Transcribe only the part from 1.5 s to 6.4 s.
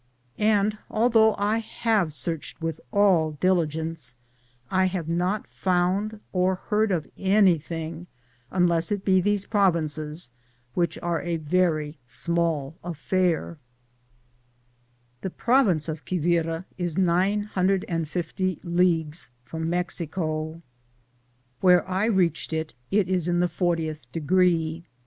have Bearched with all diligence I have not found